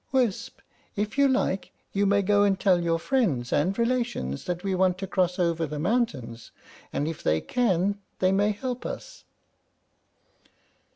Wisp, 0.11 0.61
if 0.95 1.15
you 1.15 1.27
like, 1.27 1.73
you 1.93 2.07
may 2.07 2.23
go 2.23 2.41
and 2.41 2.59
tell 2.59 2.81
your 2.81 2.97
friends 2.97 3.53
and 3.53 3.77
relations 3.77 4.45
that 4.45 4.63
we 4.63 4.73
want 4.73 4.97
to 4.97 5.05
cross 5.05 5.37
over 5.37 5.67
the 5.67 5.77
mountains, 5.77 6.49
and 6.91 7.07
if 7.07 7.21
they 7.21 7.39
can 7.39 7.99
they 8.17 8.31
may 8.31 8.51
help 8.51 8.83
us." 8.83 9.25